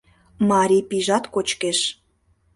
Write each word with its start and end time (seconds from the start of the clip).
Мари 0.49 0.79
пийжат 0.89 1.25
кочкеш 1.33 1.79